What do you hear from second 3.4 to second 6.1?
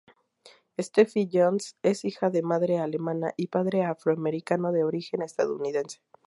padre afroamericano de origen estadounidense.